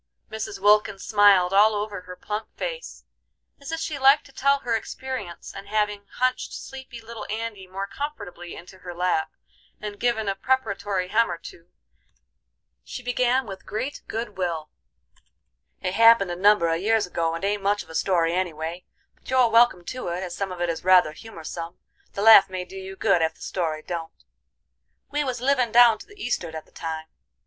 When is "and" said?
5.53-5.67, 9.79-9.99, 17.35-17.45